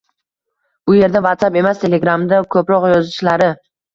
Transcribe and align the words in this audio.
bu 0.89 0.95
yerda 0.99 1.21
WhatsAp 1.25 1.59
emas, 1.61 1.77
Telegram'da 1.85 2.39
ko‘proq 2.57 2.87
yozishishlari 2.95 3.53